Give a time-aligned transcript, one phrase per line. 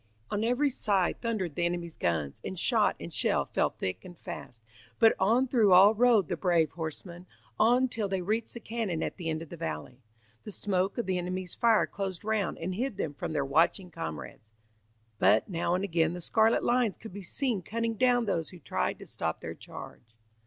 [0.31, 4.59] On every side thundered the enemy's guns, and shot and shell fell thick and fast,
[4.97, 7.27] but on through all rode the brave horsemen,
[7.59, 10.01] on till they reached the cannon at the end of the valley.
[10.43, 14.51] The smoke of the enemy's fire closed round and hid them from their watching comrades,
[15.19, 18.97] but now and again the scarlet lines could be seen cutting down those who tried
[18.97, 20.15] to stop their charge.